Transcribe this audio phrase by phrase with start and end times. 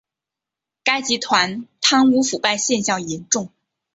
[0.83, 3.51] 该集团贪污腐败现象严重。